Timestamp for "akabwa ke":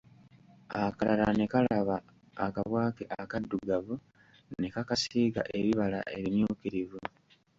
2.45-3.03